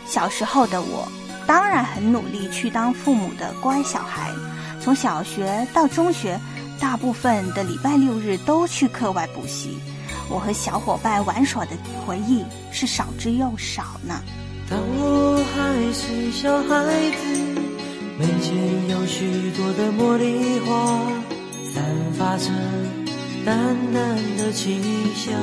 [0.07, 1.07] 小时候的我
[1.47, 4.33] 当然很努力去当父母的乖小孩，
[4.83, 6.37] 从小学到中学，
[6.81, 9.79] 大部分的礼拜六日都去课外补习。
[10.31, 11.73] 我和小伙伴玩耍的
[12.07, 14.23] 回忆是少之又少呢。
[14.69, 17.23] 当我还是小孩子，
[18.17, 21.11] 门前有许多的茉莉花，
[21.75, 21.85] 散
[22.17, 22.49] 发着
[23.45, 24.81] 淡淡的清
[25.17, 25.35] 香。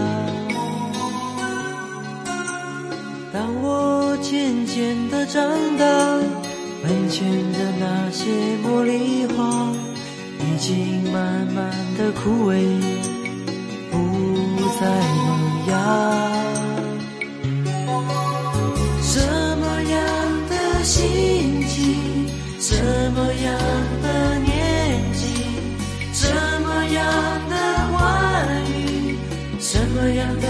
[3.34, 5.44] 当我渐渐的长
[5.78, 5.86] 大，
[6.82, 8.32] 门前的那些
[8.66, 9.74] 茉莉花
[10.40, 13.17] 已经慢慢的枯萎。
[14.80, 15.28] 在萌
[15.70, 15.74] 芽，
[19.02, 19.18] 什
[19.58, 19.96] 么样
[20.50, 20.54] 的
[20.84, 22.76] 心情，什
[23.12, 23.48] 么样
[24.04, 24.06] 的
[24.40, 25.26] 年纪，
[26.14, 27.04] 什么样
[27.50, 27.56] 的
[27.92, 27.98] 话
[28.70, 29.18] 语，
[29.60, 30.46] 什么样的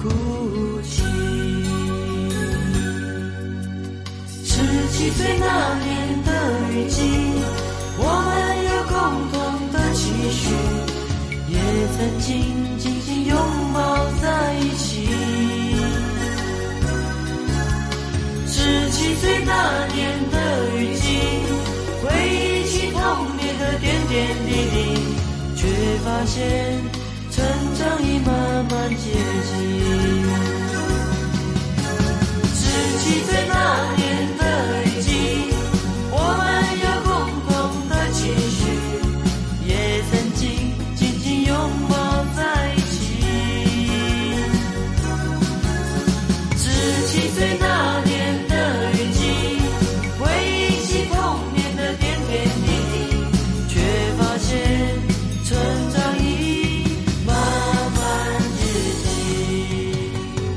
[0.00, 0.08] 哭
[0.82, 1.02] 泣？
[4.42, 4.54] 十
[4.92, 5.44] 七岁那
[5.84, 5.86] 年
[6.24, 6.30] 的
[6.72, 6.96] 雨季，
[7.98, 8.28] 我们
[8.64, 8.96] 有共
[9.32, 9.36] 同
[9.70, 10.46] 的期许。
[11.96, 13.36] 曾经紧紧拥
[13.72, 13.78] 抱
[14.20, 15.08] 在一起。
[18.46, 18.56] 十
[18.90, 19.52] 七岁那
[19.94, 19.96] 年
[20.30, 20.36] 的
[20.76, 21.06] 雨季，
[22.02, 22.98] 回忆起童
[23.36, 24.16] 年的点点
[24.46, 24.76] 滴滴，
[25.56, 25.60] 却
[26.04, 26.36] 发现
[27.30, 27.36] 成
[27.78, 28.28] 长已慢
[28.70, 29.02] 慢接
[29.48, 29.54] 近。
[32.54, 32.62] 十
[32.98, 33.54] 七岁那
[33.96, 33.97] 年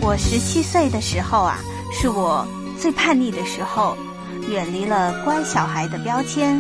[0.03, 1.59] 我十七岁的时候啊，
[1.93, 2.45] 是我
[2.79, 3.95] 最叛逆的时候，
[4.49, 6.59] 远离了乖小孩的标签。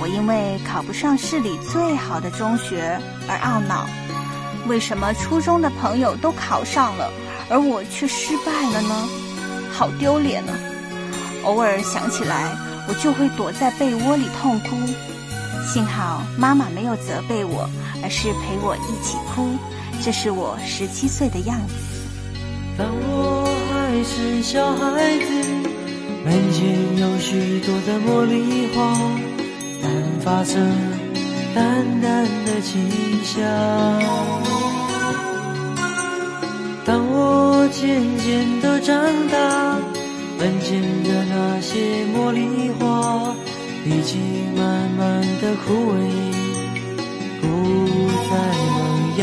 [0.00, 2.98] 我因为考不上市里最好的中学
[3.28, 3.86] 而懊恼，
[4.66, 7.12] 为什么初中的朋友都考上了，
[7.50, 9.08] 而我却失败了呢？
[9.70, 10.52] 好丢脸呢！
[11.44, 12.50] 偶尔想起来，
[12.88, 14.74] 我就会躲在被窝里痛哭。
[15.70, 17.68] 幸好妈妈没有责备我，
[18.02, 19.54] 而是陪我一起哭。
[20.02, 21.93] 这是我十七岁的样子。
[22.76, 25.26] 当我还是小孩子，
[26.24, 28.94] 门前有许多的茉莉花。
[29.80, 30.54] 散发着
[31.54, 32.72] 淡淡的清
[33.22, 33.34] 香。
[36.86, 38.96] 当我渐渐的长
[39.28, 39.78] 大，
[40.38, 43.34] 门前的那些茉莉花
[43.84, 45.98] 已经慢慢的枯萎，
[47.42, 47.44] 不
[48.30, 48.32] 再
[48.70, 49.22] 萌芽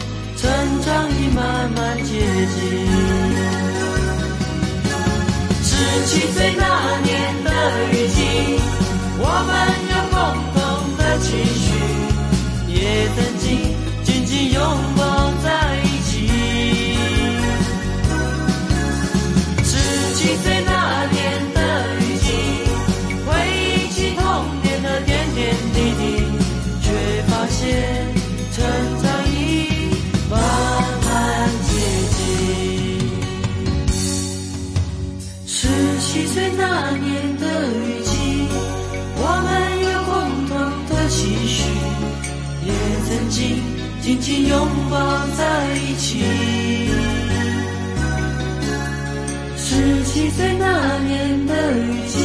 [0.41, 0.49] 成
[0.81, 2.61] 长已慢慢接近。
[5.63, 7.30] 十七岁那年
[44.01, 46.19] 紧紧拥抱在一起。
[49.55, 52.17] 十七岁那年的雨季，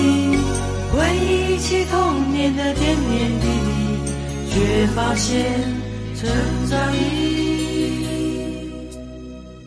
[0.90, 3.48] 回忆起童年的点点滴滴，
[4.50, 5.62] 却发现
[6.16, 6.28] 成
[6.68, 6.98] 长已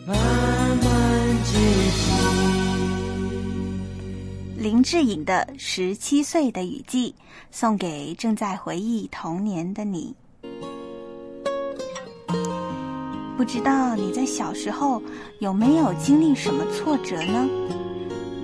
[0.04, 0.84] 慢慢
[1.44, 1.52] 接
[4.56, 4.62] 近。
[4.62, 7.14] 林志颖的《十七岁的雨季》
[7.50, 10.14] 送给正在回忆童年的你。
[13.40, 15.02] 不知道你在小时候
[15.38, 17.48] 有没有经历什么挫折呢？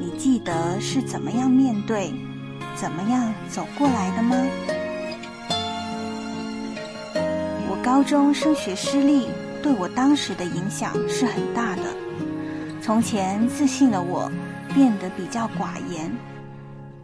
[0.01, 2.11] 你记得是怎么样面对，
[2.75, 4.35] 怎么样走过来的吗？
[7.69, 9.29] 我高中升学失利，
[9.63, 11.83] 对我当时的影响是很大的。
[12.81, 14.33] 从前自信的我，
[14.75, 16.11] 变得比较寡言，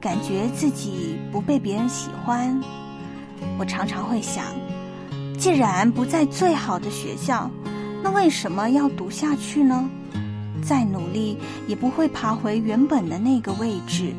[0.01, 2.59] 感觉自己不被别人喜欢。
[3.59, 4.47] 我常常会想，
[5.38, 7.51] 既然不在最好的学校，
[8.03, 9.88] 那为什么要读下去呢？
[10.62, 14.12] 再努力也不会爬回原本的那个位置，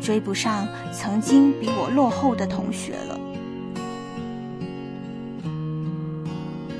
[0.00, 3.18] 追不上曾经比我落后的同学了。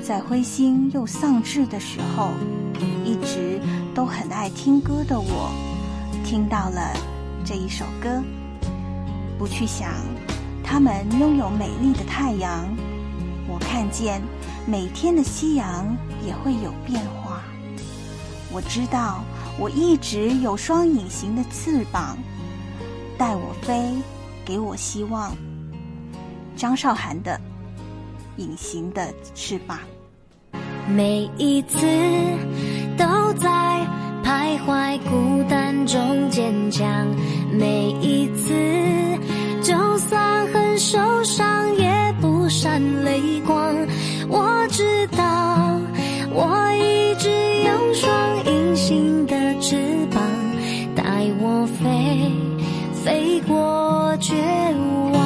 [0.01, 2.31] 在灰心又丧志的时候，
[3.05, 3.59] 一直
[3.93, 5.51] 都很爱听歌的我，
[6.23, 6.93] 听到了
[7.45, 8.21] 这一首歌。
[9.37, 9.89] 不去想，
[10.63, 12.65] 他们拥有美丽的太阳，
[13.47, 14.21] 我看见
[14.65, 17.41] 每天的夕阳也会有变化。
[18.51, 19.23] 我知道，
[19.57, 22.17] 我一直有双隐形的翅膀，
[23.17, 23.93] 带我飞，
[24.45, 25.35] 给我希望。
[26.55, 27.39] 张韶涵的
[28.41, 29.79] 《隐形的翅膀》。
[30.87, 31.77] 每一次
[32.97, 33.49] 都在
[34.23, 37.07] 徘徊孤单中坚强，
[37.51, 38.53] 每一次
[39.63, 43.73] 就算很受伤也不闪泪光。
[44.33, 45.77] 我知道，
[46.31, 47.29] 我一直
[47.65, 49.75] 有双隐形的翅
[50.09, 50.23] 膀，
[50.95, 51.03] 带
[51.41, 52.31] 我飞，
[53.03, 54.33] 飞过绝
[55.11, 55.19] 望。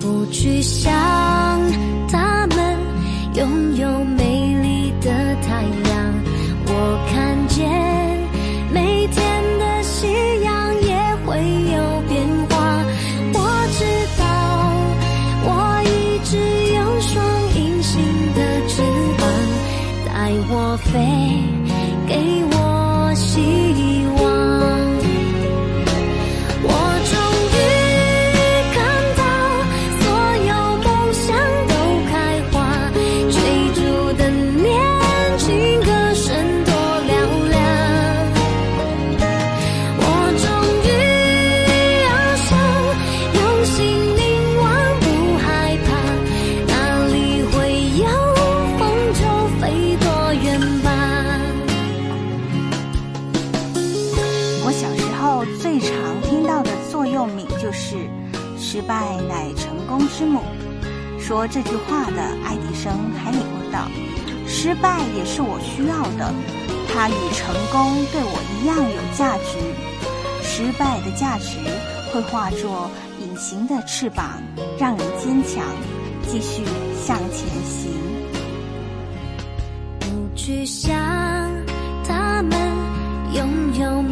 [0.00, 0.90] 不去想
[2.10, 2.78] 他们
[3.34, 5.10] 拥有美丽的
[5.42, 6.14] 太阳，
[6.66, 7.68] 我看见
[55.72, 57.96] 最常听到的座右铭就是
[58.60, 60.42] “失败乃成功之母”。
[61.18, 63.88] 说这句话的爱迪生还领悟到，
[64.46, 66.30] 失败也是我需要的，
[66.92, 69.56] 它与成功对我一样有价值。
[70.42, 71.56] 失败的价值
[72.12, 74.42] 会化作隐形的翅膀，
[74.78, 75.64] 让人坚强，
[76.28, 76.62] 继续
[77.02, 77.92] 向前行。
[80.00, 80.92] 不去想
[82.06, 82.60] 他们
[83.32, 83.48] 拥
[83.80, 84.02] 有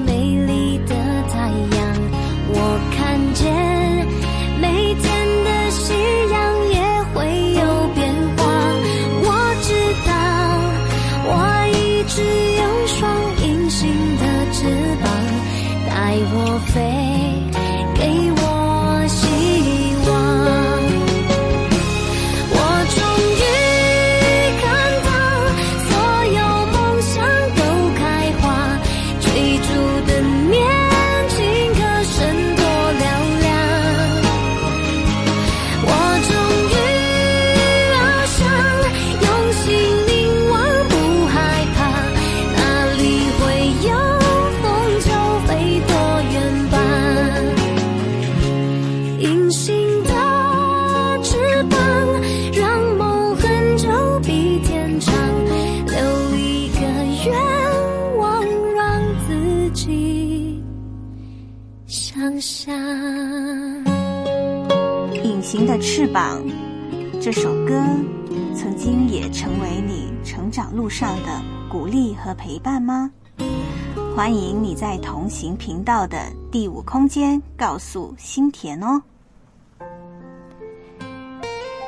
[67.22, 67.78] 这首歌，
[68.56, 73.10] 曾经也成为你成长路上的鼓励和陪伴吗？
[74.16, 79.02] 欢迎你在同行频道的第五空间告诉心田哦。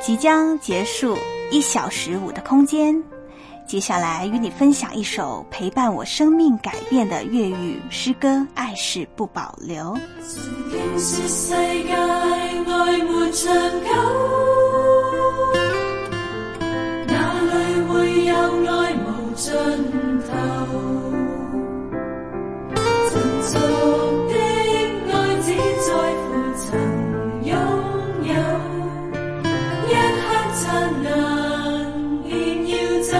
[0.03, 1.16] 即将结束
[1.51, 3.03] 一小时五的空间，
[3.66, 9.95] 接下来与你分享一首陪伴我生命改变的粤语诗歌《爱是不保留》。
[18.25, 18.33] 有
[18.70, 19.53] 爱无尽
[20.29, 20.31] 头？
[23.11, 23.12] 沉
[23.43, 23.53] 重
[24.29, 24.33] 的
[25.11, 25.47] 爱只
[25.87, 25.89] 在
[26.23, 26.25] 乎
[26.57, 26.62] 曾
[27.45, 27.51] 拥
[28.23, 28.31] 有，
[29.89, 30.62] 一刻刹
[31.03, 31.07] 那
[32.25, 32.31] 便
[32.68, 33.12] 要走，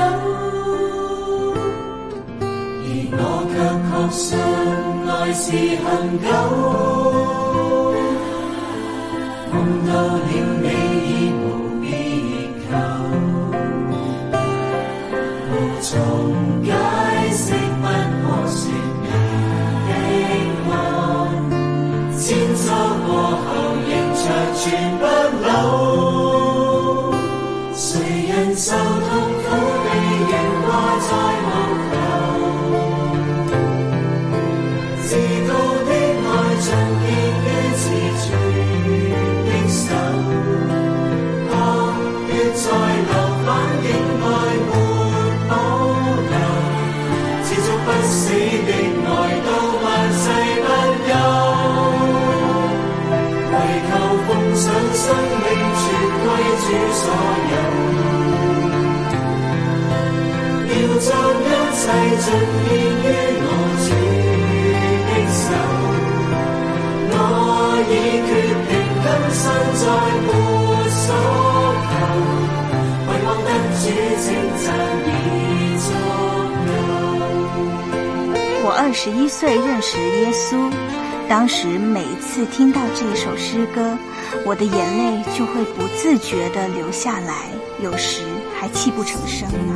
[2.41, 2.87] 而
[3.19, 3.21] 我
[3.53, 3.55] 卻
[3.89, 4.21] 確信
[5.09, 5.45] 愛是
[5.85, 5.85] 恒
[6.23, 6.92] 久。
[78.65, 80.71] 我二十一岁认识耶稣，
[81.29, 83.99] 当时每一次听到这首诗歌，
[84.47, 87.49] 我的眼泪就会不自觉地流下来，
[87.83, 88.23] 有时
[88.57, 89.75] 还泣不成声呢。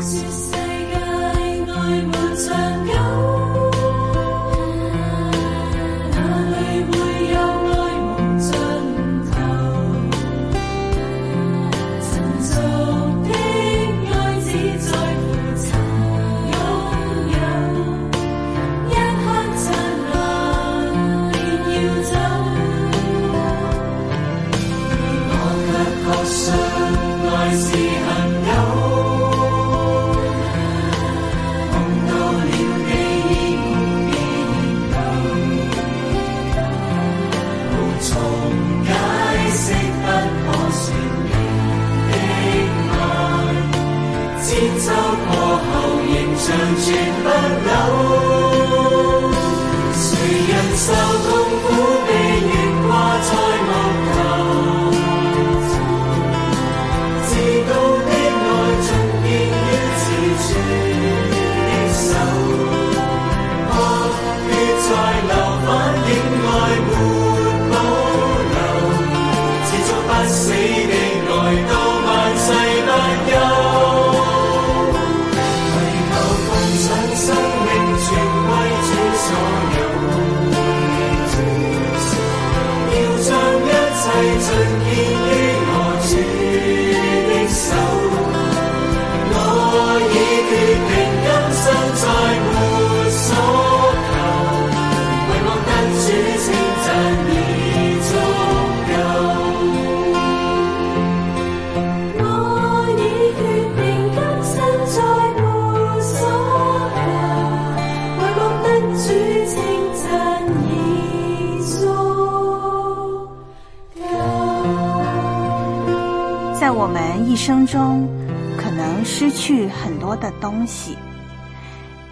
[117.66, 118.08] 中，
[118.56, 120.96] 可能失去很多的东西，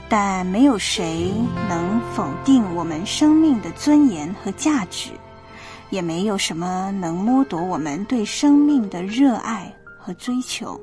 [0.09, 1.33] 但没有谁
[1.69, 5.11] 能否定我们生命的尊严和价值，
[5.91, 10.81] 也没有什么能剥夺我们对生命的热爱和追求，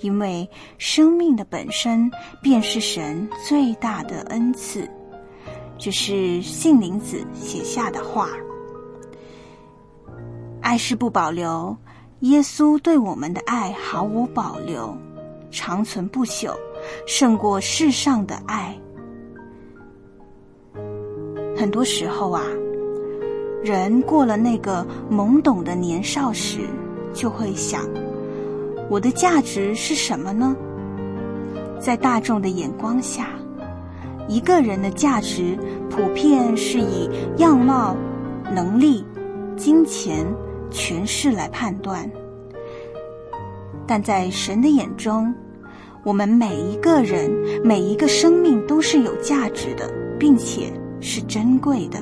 [0.00, 2.10] 因为生命的本身
[2.42, 4.88] 便是神最大的恩赐。
[5.78, 8.28] 这是杏林子写下的话。
[10.60, 11.76] 爱是不保留。
[12.20, 14.96] 耶稣对我们的爱毫无保留，
[15.50, 16.50] 长存不朽，
[17.06, 18.74] 胜过世上的爱。
[21.54, 22.42] 很多时候啊，
[23.62, 26.60] 人过了那个懵懂的年少时，
[27.12, 27.82] 就会想：
[28.88, 30.56] 我的价值是什么呢？
[31.78, 33.28] 在大众的眼光下，
[34.26, 35.54] 一个人的价值
[35.90, 37.94] 普遍是以样貌、
[38.54, 39.04] 能力、
[39.54, 40.26] 金钱、
[40.70, 42.10] 权势来判断。
[43.86, 45.32] 但在神的眼中，
[46.02, 47.30] 我们每一个人、
[47.64, 51.98] 每一个生命都是有价值的，并且是珍贵的。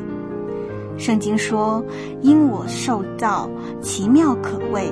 [0.97, 1.85] 圣经说
[2.23, 3.51] ：“因我受造
[3.83, 4.91] 奇妙可畏，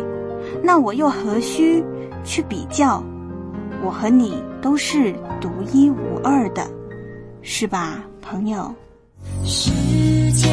[0.62, 1.82] 那我又何须
[2.24, 3.02] 去比较？
[3.84, 6.68] 我和你都是独一无二的，
[7.40, 8.74] 是吧，朋友？”
[9.44, 9.70] 世
[10.32, 10.48] 界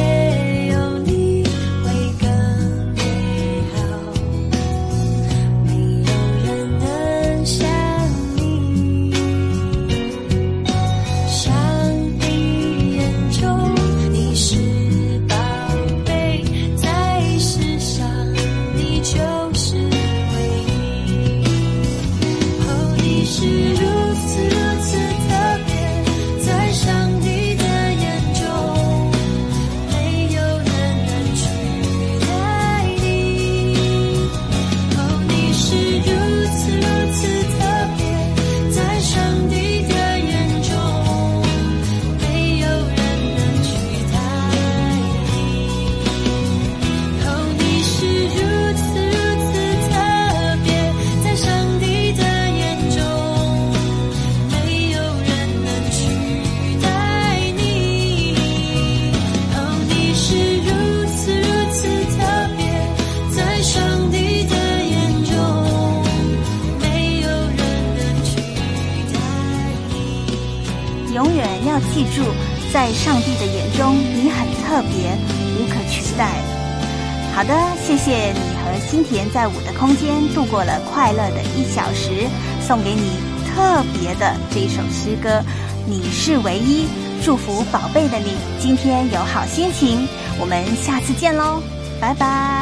[82.70, 83.16] 送给你
[83.48, 85.42] 特别的这一首诗歌。
[85.88, 86.86] 你是唯一，
[87.20, 90.06] 祝福宝贝的你今天有好心情。
[90.38, 91.60] 我们下次见喽，
[92.00, 92.59] 拜拜。